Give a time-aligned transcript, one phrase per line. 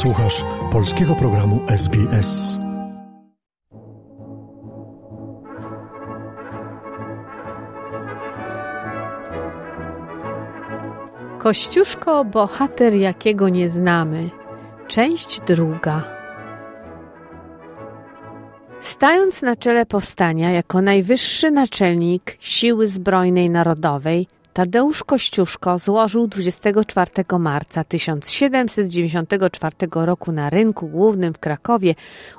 [0.00, 2.56] Słuchasz polskiego programu SBS.
[11.38, 14.30] Kościuszko, bohater jakiego nie znamy.
[14.88, 16.04] Część druga.
[18.80, 27.84] Stając na czele powstania jako najwyższy naczelnik Siły Zbrojnej Narodowej, Tadeusz Kościuszko złożył 24 marca
[27.84, 31.94] 1794 roku na rynku głównym w Krakowie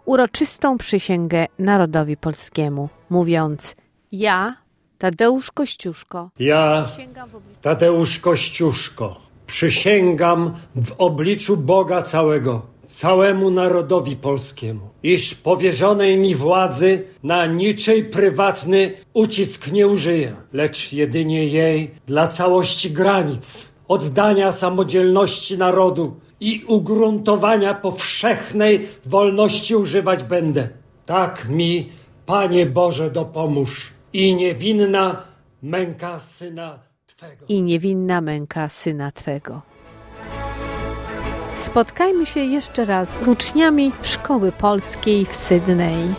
[0.05, 3.76] uroczystą przysięgę narodowi polskiemu, mówiąc:
[4.12, 4.55] Ja,
[4.98, 6.88] Tadeusz Kościuszko, Ja,
[7.62, 17.45] Tadeusz Kościuszko, przysięgam w obliczu Boga całego, całemu narodowi polskiemu, iż powierzonej mi władzy na
[17.45, 26.64] niczej prywatny ucisk nie użyję, lecz jedynie jej dla całości granic, oddania samodzielności narodu i
[26.67, 30.69] ugruntowania powszechnej wolności używać będę.
[31.06, 31.89] Tak mi,
[32.25, 35.23] Panie Boże, dopomóż i niewinna
[35.64, 37.45] męka Syna Twego.
[37.47, 39.70] i niewinna męka syna Twego.
[41.62, 46.16] Spotkajmy się jeszcze raz z uczniami Szkoły Polskiej w Sydney.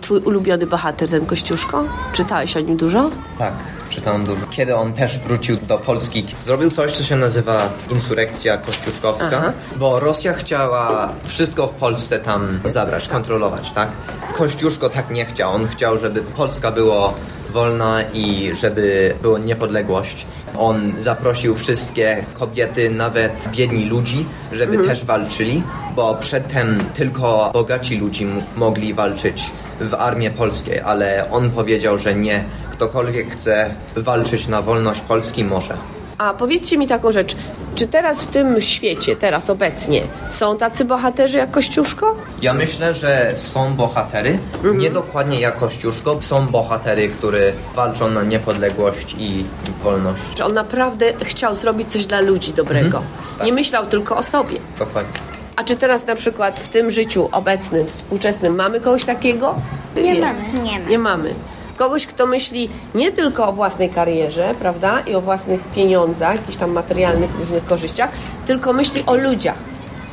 [0.00, 1.84] Twój ulubiony bohater, ten Kościuszko?
[2.12, 3.10] Czytałeś o nim dużo?
[3.38, 3.52] Tak,
[3.88, 4.46] czytałem dużo.
[4.50, 9.52] Kiedy on też wrócił do Polski, zrobił coś, co się nazywa insurekcja kościuszkowska, Aha.
[9.76, 13.88] bo Rosja chciała wszystko w Polsce tam zabrać, kontrolować, tak?
[14.34, 15.52] Kościuszko tak nie chciał.
[15.52, 17.14] On chciał, żeby Polska była
[17.58, 20.26] wolna i żeby była niepodległość.
[20.58, 25.62] On zaprosił wszystkie kobiety, nawet biedni ludzi, żeby też walczyli,
[25.96, 32.44] bo przedtem tylko bogaci ludzie mogli walczyć w armii polskiej, ale on powiedział, że nie.
[32.72, 35.97] Ktokolwiek chce walczyć na wolność Polski może.
[36.18, 37.36] A powiedzcie mi taką rzecz.
[37.74, 42.14] Czy teraz w tym świecie, teraz obecnie, są tacy bohaterzy jak Kościuszko?
[42.42, 44.38] Ja myślę, że są bohatery,
[44.74, 49.44] nie dokładnie jak Kościuszko, są bohatery, które walczą na niepodległość i
[49.82, 50.22] wolność.
[50.34, 53.02] Czy on naprawdę chciał zrobić coś dla ludzi dobrego?
[53.44, 54.56] Nie myślał tylko o sobie.
[54.78, 55.20] Dokładnie.
[55.56, 59.54] A czy teraz na przykład w tym życiu obecnym, współczesnym mamy kogoś takiego?
[59.96, 60.38] Nie Jest.
[60.38, 60.64] mamy.
[60.64, 60.88] Nie ma.
[60.88, 61.34] Nie mamy.
[61.78, 66.70] Kogoś, kto myśli nie tylko o własnej karierze, prawda, i o własnych pieniądzach, jakichś tam
[66.72, 68.10] materialnych różnych korzyściach,
[68.46, 69.54] tylko myśli o ludziach.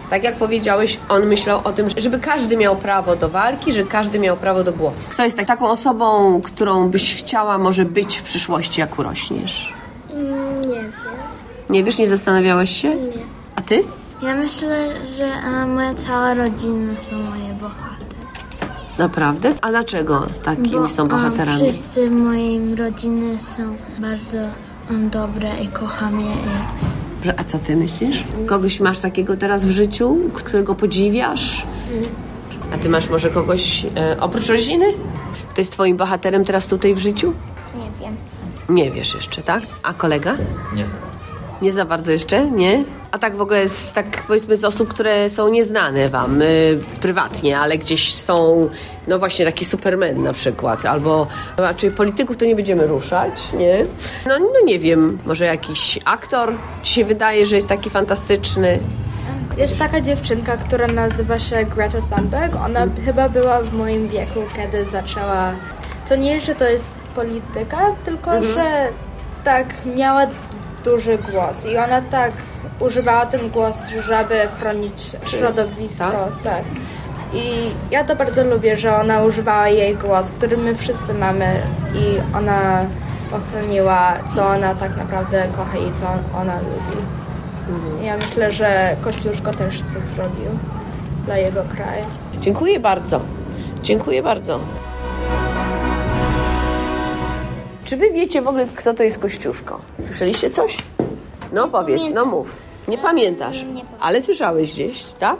[0.09, 4.19] Tak jak powiedziałeś, on myślał o tym, żeby każdy miał prawo do walki, że każdy
[4.19, 5.11] miał prawo do głosu.
[5.11, 9.73] Kto jest tak- taką osobą, którą byś chciała może być w przyszłości, jak urośniesz?
[10.13, 10.23] Nie
[10.73, 10.91] wiem.
[11.69, 12.89] Nie wiesz, nie zastanawiałeś się?
[12.95, 13.11] Nie.
[13.55, 13.83] A ty?
[14.23, 14.87] Ja myślę,
[15.17, 17.94] że e, moja cała rodzina są moje bohatery.
[18.97, 19.53] Naprawdę?
[19.61, 21.57] A dlaczego takimi Bo, są bohaterami?
[21.57, 24.37] wszyscy w mojej rodziny są bardzo
[25.11, 26.31] dobre i kocham je.
[27.25, 27.29] I...
[27.37, 28.23] A co ty myślisz?
[28.45, 31.65] Kogoś masz takiego teraz w życiu, którego podziwiasz?
[32.73, 34.85] A ty masz może kogoś e, oprócz rodziny?
[35.49, 37.33] Kto jest twoim bohaterem teraz tutaj w życiu?
[37.75, 38.15] Nie wiem.
[38.69, 39.63] Nie wiesz jeszcze, tak?
[39.83, 40.35] A kolega?
[40.75, 41.27] Nie za bardzo.
[41.61, 42.83] Nie za bardzo jeszcze, nie?
[43.15, 47.59] A tak w ogóle z, tak powiedzmy z osób, które są nieznane wam y, prywatnie,
[47.59, 48.69] ale gdzieś są,
[49.07, 51.27] no właśnie taki Superman na przykład, albo
[51.57, 53.85] raczej polityków to nie będziemy ruszać, nie?
[54.27, 56.53] No, no nie wiem, może jakiś aktor
[56.83, 58.79] ci się wydaje, że jest taki fantastyczny?
[59.57, 62.55] Jest taka dziewczynka, która nazywa się Greta Thunberg.
[62.55, 65.51] Ona chyba była w moim wieku, kiedy zaczęła.
[66.09, 68.87] To nie, że to jest polityka, tylko że
[69.43, 70.27] tak miała
[70.85, 72.31] duży głos i ona tak
[72.79, 76.11] używała ten głos, żeby chronić środowisko.
[76.43, 76.63] Tak.
[77.33, 81.61] I ja to bardzo lubię, że ona używała jej głos, który my wszyscy mamy
[81.93, 82.85] i ona
[83.31, 86.05] ochroniła, co ona tak naprawdę kocha i co
[86.39, 87.01] ona lubi.
[88.05, 90.49] Ja myślę, że Kościuszko też to zrobił
[91.25, 92.05] dla jego kraju.
[92.39, 93.19] Dziękuję bardzo.
[93.83, 94.59] Dziękuję bardzo.
[97.85, 99.81] Czy wy wiecie w ogóle, kto to jest Kościuszko?
[100.05, 100.77] Słyszeliście coś?
[101.53, 102.55] No powiedz, no mów.
[102.87, 103.95] Nie pamiętasz, Nie pamiętam.
[103.99, 105.37] ale słyszałeś gdzieś, tak?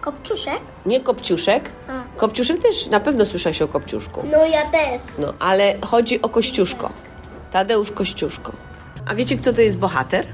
[0.00, 0.60] Kopciuszek?
[0.86, 1.70] Nie Kopciuszek.
[2.16, 4.22] Kopciuszek też, na pewno słyszałeś o Kopciuszku.
[4.32, 5.02] No ja też.
[5.18, 6.90] No, ale chodzi o Kościuszko.
[7.52, 8.52] Tadeusz Kościuszko.
[9.06, 10.26] A wiecie, kto to jest bohater?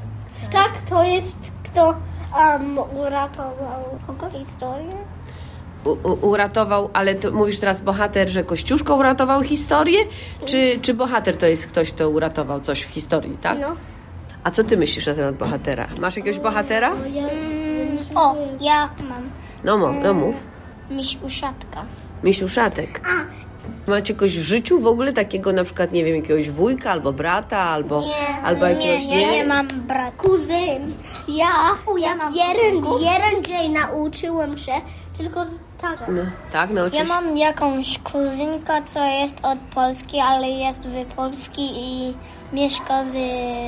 [0.52, 1.94] Tak, to jest kto
[2.36, 4.92] um, uratował kogo historię?
[5.84, 9.98] U, u, uratował, ale to mówisz teraz bohater, że Kościuszko uratował historię?
[10.44, 13.58] Czy, czy bohater to jest ktoś, kto uratował coś w historii, tak?
[13.60, 13.76] No.
[14.44, 15.86] A co ty myślisz na temat bohatera?
[15.98, 16.92] Masz jakiegoś bohatera?
[18.14, 19.22] O, ja mam
[19.64, 20.34] No, mów, no mów.
[20.90, 21.84] miś uszatka.
[22.24, 23.00] Misiu Szatek.
[23.08, 23.42] A,
[23.90, 27.58] Macie kogoś w życiu w ogóle takiego na przykład, nie wiem, jakiegoś wujka albo brata,
[27.58, 30.10] albo, Nie, albo jakiegoś nie, nie, nie mam brata.
[30.16, 30.94] Kuzyn.
[31.28, 31.50] Ja,
[31.98, 34.72] ja mam jeden, jeden dzień nauczyłem się,
[35.16, 36.04] tylko z tatą.
[36.08, 36.22] No,
[36.52, 42.14] tak, nauczysz Ja mam jakąś kuzynkę, co jest od Polski, ale jest w Polski i
[42.52, 43.14] mieszka w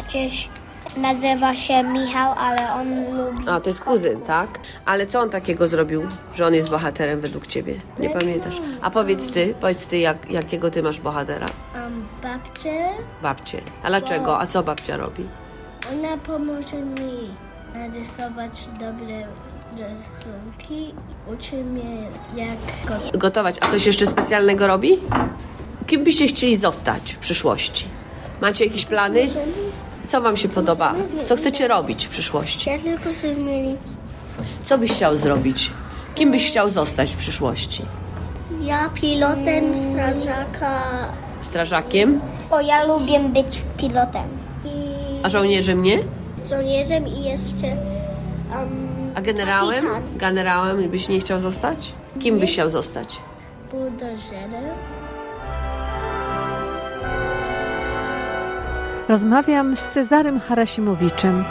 [0.09, 0.49] gdzieś
[0.97, 3.49] nazywa się Michał, ale on lubi.
[3.49, 4.61] A, to jest kuzyn, tak?
[4.85, 6.03] Ale co on takiego zrobił,
[6.35, 7.75] że on jest bohaterem według ciebie?
[7.99, 8.61] Nie pamiętasz.
[8.83, 11.47] A powiedz ty, powiedz ty, jak, jakiego ty masz bohatera?
[11.75, 12.89] Um, babcie,
[13.23, 13.61] Babcię.
[13.83, 14.41] A dlaczego?
[14.41, 15.29] A co babcia robi?
[15.93, 17.29] ona pomoże mi
[17.75, 19.27] narysować dobre
[19.79, 20.95] rysunki.
[21.33, 21.97] Uczy mnie
[22.37, 22.59] jak
[23.13, 23.57] go Gotować.
[23.61, 24.99] A coś jeszcze specjalnego robi?
[25.87, 27.85] Kim byście chcieli zostać w przyszłości?
[28.41, 29.29] Macie jakieś plany?
[30.07, 30.95] Co wam się podoba?
[31.27, 32.71] Co chcecie robić w przyszłości?
[32.71, 33.81] Ja tylko chcę zmienić.
[34.65, 35.71] Co byś chciał zrobić?
[36.15, 37.83] Kim byś chciał zostać w przyszłości?
[38.63, 40.83] Ja pilotem strażaka.
[41.41, 42.21] Strażakiem?
[42.51, 44.25] Bo ja lubię być pilotem.
[44.65, 44.69] I
[45.23, 45.99] A żołnierzem nie?
[46.49, 48.84] żołnierzem i jeszcze um,
[49.15, 49.85] A generałem?
[49.85, 50.03] Kapitan.
[50.17, 51.93] Generałem byś nie chciał zostać?
[52.21, 53.21] Kim byś chciał zostać?
[53.71, 54.65] buldożerem.
[59.09, 61.45] Rozmawiam z Cezarym Harasimowiczem.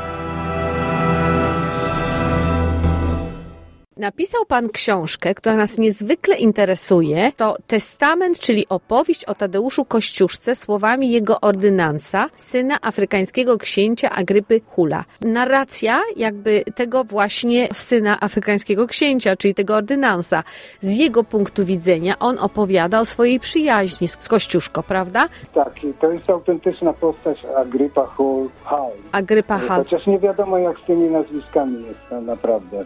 [4.03, 7.31] Napisał pan książkę, która nas niezwykle interesuje.
[7.37, 15.03] To Testament, czyli opowieść o Tadeuszu Kościuszce słowami jego ordynansa, syna afrykańskiego księcia Agrypy Hula.
[15.21, 20.43] Narracja jakby tego właśnie syna afrykańskiego księcia, czyli tego ordynansa.
[20.81, 25.29] Z jego punktu widzenia on opowiada o swojej przyjaźni z Kościuszko, prawda?
[25.53, 28.49] Tak, to jest autentyczna postać Agrypa Hall.
[28.63, 28.91] Hall.
[29.11, 29.83] Agrypa Hal.
[29.83, 32.85] Chociaż nie wiadomo jak z tymi nazwiskami jest to naprawdę.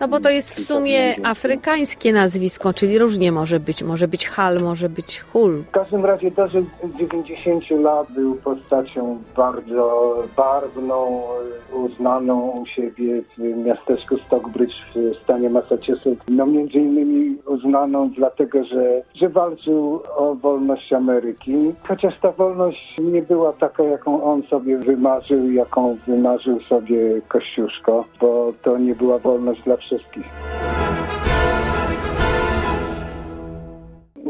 [0.00, 1.30] No bo to jest w sumie Afryka.
[1.30, 3.82] afrykańskie nazwisko, czyli różnie może być.
[3.82, 5.62] Może być Hal, może być Hul.
[5.68, 6.66] W każdym razie dożył
[6.98, 11.22] 90 lat, był postacią bardzo barwną,
[11.72, 16.24] uznaną u siebie w miasteczku Stockbridge w stanie Massachusetts.
[16.28, 21.74] No między innymi uznaną dlatego, że, że walczył o wolność Ameryki.
[21.88, 28.52] Chociaż ta wolność nie była taka, jaką on sobie wymarzył, jaką wymarzył sobie Kościuszko, bo
[28.62, 30.47] to nie była wolność dla wszystkich.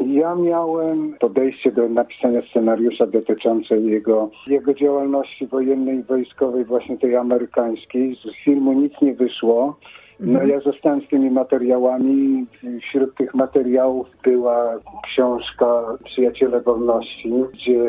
[0.06, 7.16] Ja miałem podejście do napisania scenariusza dotyczące jego, jego działalności wojennej i wojskowej, właśnie tej
[7.16, 8.16] amerykańskiej.
[8.16, 9.78] Z filmu nic nie wyszło.
[10.20, 12.46] No ja zostałem z tymi materiałami.
[12.82, 17.82] Wśród tych materiałów była książka Przyjaciele Wolności, gdzie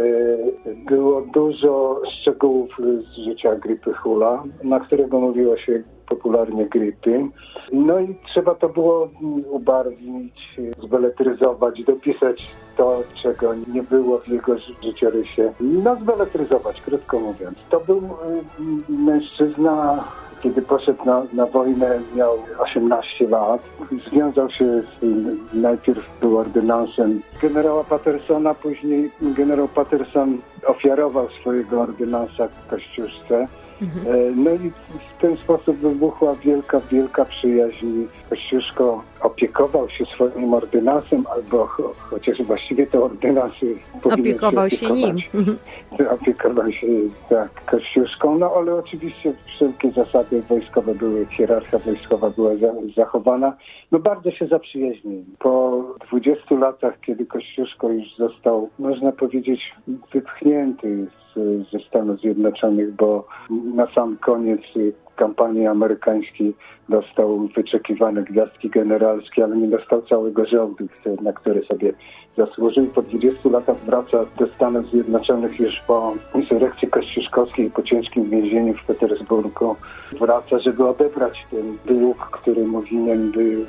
[0.89, 2.69] było dużo szczegółów
[3.01, 7.25] z życia Grypy Hula, na którego mówiło się popularnie grypy.
[7.73, 9.09] No i trzeba to było
[9.51, 12.47] ubarwić, zbeletryzować, dopisać
[12.77, 15.53] to, czego nie było w jego ży- życiorysie.
[15.59, 17.57] No zbeletryzować, krótko mówiąc.
[17.69, 20.03] To był y, mężczyzna,
[20.43, 23.61] kiedy poszedł na, na wojnę, miał 18 lat.
[24.09, 24.85] Związał się z,
[25.53, 33.47] najpierw był ordynansem generała Pattersona, później generał Patterson ofiarował swojego ordynansa Kościuszce.
[33.81, 34.69] E, No i
[35.17, 37.87] w ten sposób wybuchła wielka, wielka przyjaźń.
[38.29, 45.17] Kościuszko opiekował się swoim ordynansem, albo cho, chociaż właściwie to ordynansy powinien Opiekował się nim.
[45.17, 46.19] opiekować.
[46.21, 46.87] Opiekował się
[47.29, 53.53] tak, Kościuszką, no ale oczywiście wszelkie zasady wojskowe były, hierarchia wojskowa była za, zachowana.
[53.91, 55.25] No bardzo się zaprzyjaźnili.
[55.39, 59.75] Po 20 latach, kiedy Kościuszko już został, można powiedzieć,
[60.13, 61.39] wypchnięty z,
[61.71, 63.27] ze Stanów Zjednoczonych, bo
[63.75, 64.61] na sam koniec
[65.19, 66.53] kampanii amerykańskiej
[66.89, 71.93] dostał wyczekiwane gwiazdki generalskie, ale nie dostał całego który- na który sobie
[72.37, 72.85] zasłużył.
[72.85, 78.73] Po 20 latach wraca do Stanów Zjednoczonych już po insurrekcji kościuszkowskiej i po ciężkim więzieniu
[78.73, 79.75] w Petersburgu.
[80.19, 83.65] Wraca, żeby odebrać ten dług, który mu winien był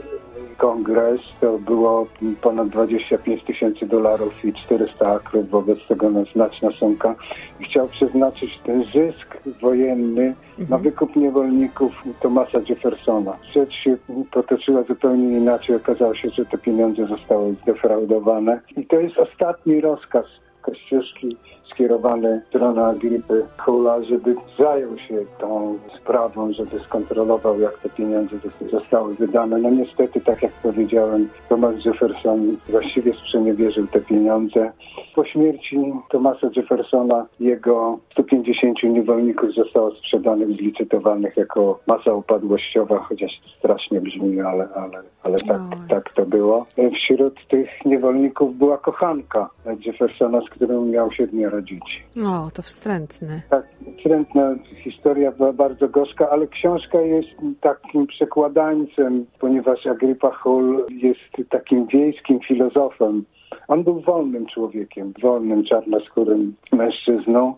[0.59, 1.21] kongres.
[1.41, 2.07] To było
[2.43, 7.15] ponad 25 tysięcy dolarów i 400 akrów, wobec tego znaczna sumka.
[7.61, 10.35] Chciał przeznaczyć ten zysk wojenny
[10.69, 13.37] na wykup niewolników Thomasa Jeffersona.
[13.53, 13.97] Rzecz się
[14.31, 15.77] potoczyła zupełnie inaczej.
[15.77, 18.61] Okazało się, że te pieniądze zostały zdefraudowane.
[18.77, 20.25] I to jest ostatni rozkaz
[20.63, 21.37] Kościuszki
[21.71, 28.37] skierowany w stronę Agripy Hula, żeby zajął się tą sprawą, żeby skontrolował, jak te pieniądze
[28.37, 29.59] zos- zostały wydane.
[29.59, 34.73] No niestety, tak jak powiedziałem, Thomas Jefferson właściwie sprzeniewierzył te pieniądze.
[35.15, 43.41] Po śmierci Thomasa Jeffersona jego 150 50 niewolników zostało sprzedanych, zlicytowanych jako masa upadłościowa, chociaż
[43.45, 46.67] to strasznie brzmi, ale, ale, ale tak, tak to było.
[46.95, 49.51] Wśród tych niewolników była kochanka
[49.87, 52.03] Jeffersona, z którą miał siedmioro dzieci.
[52.27, 53.43] O, to wstrętne.
[53.51, 53.67] Tak,
[53.99, 57.29] wstrętna historia była bardzo gorzka, ale książka jest
[57.61, 63.25] takim przekładańcem, ponieważ Agrypa Hull jest takim wiejskim filozofem.
[63.69, 67.55] On był wolnym człowiekiem, wolnym, czarnoskórym mężczyzną.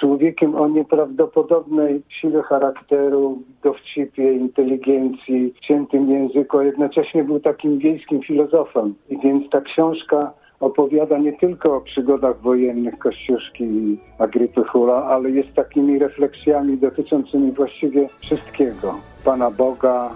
[0.00, 8.94] Człowiekiem o nieprawdopodobnej sile charakteru, dowcipie, inteligencji, ciętym języku, a jednocześnie był takim wiejskim filozofem.
[9.10, 15.30] I więc ta książka opowiada nie tylko o przygodach wojennych Kościuszki i Agrypy Hula, ale
[15.30, 18.94] jest takimi refleksjami dotyczącymi właściwie wszystkiego.
[19.24, 20.10] Pana Boga,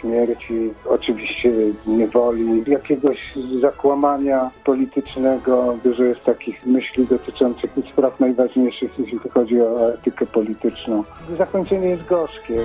[0.00, 1.52] śmierci, oczywiście
[1.86, 3.18] niewoli, jakiegoś
[3.60, 5.74] zakłamania politycznego.
[5.84, 11.04] Dużo jest takich myśli dotyczących spraw najważniejszych, jeśli chodzi o etykę polityczną.
[11.38, 12.58] Zakończenie jest gorzkie.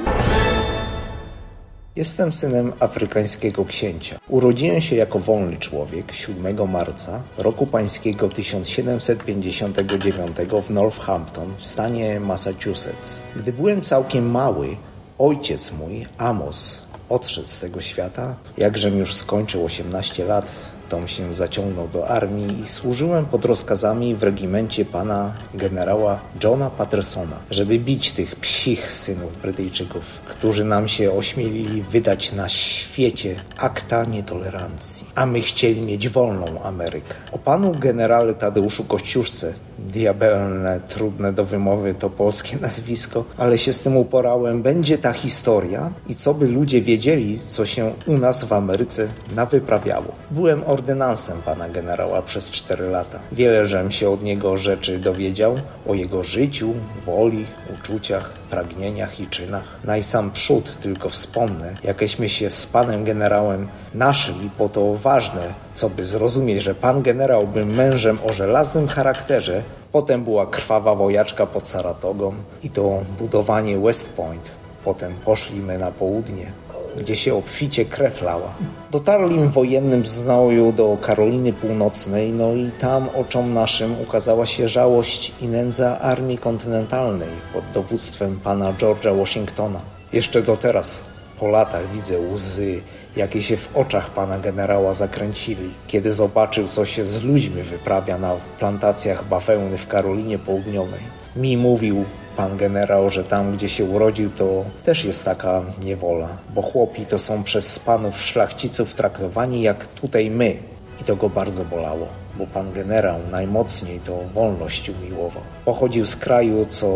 [1.96, 4.20] Jestem synem afrykańskiego księcia.
[4.30, 13.24] Urodziłem się jako wolny człowiek 7 marca roku pańskiego 1759 w Northampton w stanie Massachusetts.
[13.36, 14.78] Gdy byłem całkiem mały,
[15.18, 18.36] ojciec mój, Amos, odszedł z tego świata.
[18.58, 20.52] Jakżem już skończył 18 lat,
[20.90, 27.36] Tom się zaciągnął do armii i służyłem pod rozkazami w regimencie pana generała Johna Pattersona,
[27.52, 35.08] żeby bić tych psich synów Brytyjczyków, którzy nam się ośmielili wydać na świecie akta nietolerancji,
[35.16, 37.14] a my chcieli mieć wolną Amerykę.
[37.32, 43.82] O panu generale Tadeuszu Kościuszce diabelne, trudne do wymowy to polskie nazwisko, ale się z
[43.82, 44.62] tym uporałem.
[44.62, 50.12] Będzie ta historia i co by ludzie wiedzieli, co się u nas w Ameryce nawyprawiało.
[50.32, 53.20] Byłem ordynansem pana generała przez cztery lata.
[53.32, 55.56] Wiele żem się od niego rzeczy dowiedział
[55.88, 56.74] o jego życiu,
[57.06, 59.64] woli, uczuciach, pragnieniach i czynach.
[59.84, 66.06] Najsam przód tylko wspomnę, jakeśmy się z panem generałem naszli, bo to ważne, co by
[66.06, 72.34] zrozumieć, że pan generał był mężem o żelaznym charakterze, potem była krwawa wojaczka pod Saratogą
[72.64, 74.52] i to budowanie West Point.
[74.84, 76.52] Potem poszliśmy na południe,
[76.98, 78.54] gdzie się obficie krew lała.
[78.92, 85.48] Dotarli wojennym znoju do Karoliny Północnej, no i tam oczom naszym ukazała się żałość i
[85.48, 89.80] nędza armii kontynentalnej pod dowództwem pana George'a Washingtona.
[90.14, 91.04] Jeszcze do teraz,
[91.40, 92.82] po latach, widzę łzy,
[93.16, 98.34] jakie się w oczach pana generała zakręcili, kiedy zobaczył, co się z ludźmi wyprawia na
[98.60, 101.02] plantacjach bawełny w Karolinie Południowej.
[101.36, 106.62] Mi mówił, pan generał, że tam, gdzie się urodził, to też jest taka niewola, bo
[106.62, 110.56] chłopi to są przez panów szlachciców traktowani jak tutaj my.
[111.02, 115.44] I to go bardzo bolało, bo pan generał najmocniej to wolność umiłował.
[115.66, 116.88] Pochodził z kraju, co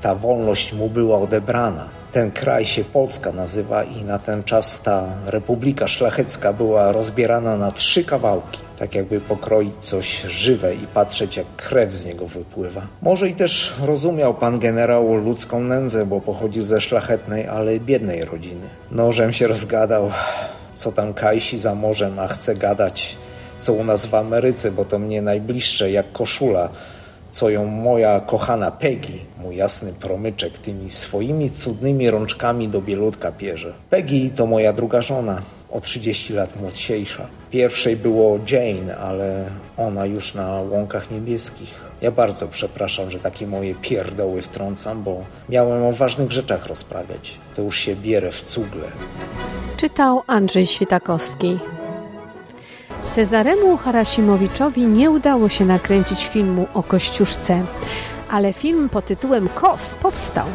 [0.00, 1.97] ta wolność mu była odebrana.
[2.12, 7.72] Ten kraj się Polska nazywa i na ten czas ta Republika Szlachecka była rozbierana na
[7.72, 12.86] trzy kawałki tak jakby pokroić coś żywe i patrzeć, jak krew z niego wypływa.
[13.02, 18.68] Może i też rozumiał pan generał ludzką nędzę, bo pochodził ze szlachetnej, ale biednej rodziny.
[18.90, 20.10] Nożem się rozgadał,
[20.74, 23.16] co tam kajsi za morzem, a chce gadać,
[23.58, 26.68] co u nas w Ameryce, bo to mnie najbliższe jak koszula,
[27.38, 33.72] co ją moja kochana Peggy, mój jasny promyczek, tymi swoimi cudnymi rączkami do bielutka pierze.
[33.90, 37.26] Peggy to moja druga żona, o 30 lat młodsiejsza.
[37.50, 39.44] Pierwszej było Jane, ale
[39.76, 41.74] ona już na łąkach niebieskich.
[42.02, 47.38] Ja bardzo przepraszam, że takie moje pierdoły wtrącam, bo miałem o ważnych rzeczach rozprawiać.
[47.56, 48.88] To już się bierę w cugle.
[49.76, 51.58] Czytał Andrzej Świtakowski.
[53.12, 57.64] Cezaremu Harasimowiczowi nie udało się nakręcić filmu o Kościuszce,
[58.30, 60.46] ale film pod tytułem Kos powstał.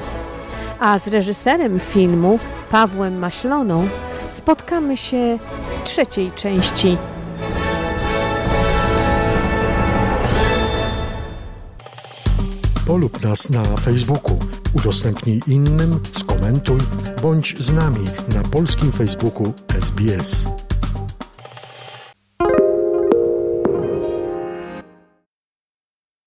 [0.80, 2.40] A z reżyserem filmu,
[2.72, 3.88] Pawłem Maśloną,
[4.32, 5.38] spotkamy się
[5.76, 6.98] w trzeciej części.
[12.88, 14.40] Polub nas na Facebooku,
[14.74, 16.80] udostępnij innym, skomentuj,
[17.22, 18.06] bądź z nami
[18.36, 20.63] na polskim Facebooku SBS.